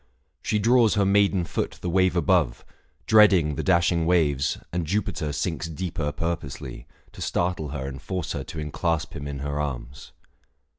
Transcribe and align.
She 0.41 0.57
draws 0.57 0.95
her 0.95 1.05
maiden 1.05 1.45
foot 1.45 1.77
the 1.79 1.87
wave 1.91 2.15
above, 2.15 2.65
Dreading 3.05 3.53
the 3.53 3.61
dashing 3.61 4.07
waves, 4.07 4.57
and 4.73 4.87
Jupiter 4.87 5.31
Sinks 5.31 5.69
deeper 5.69 6.11
purposely, 6.11 6.87
to 7.11 7.21
startle 7.21 7.69
her 7.69 7.87
And 7.87 8.01
force 8.01 8.31
her 8.31 8.43
to 8.45 8.59
enclasp 8.59 9.13
him 9.15 9.27
in 9.27 9.41
her 9.45 9.59
arms. 9.61 10.11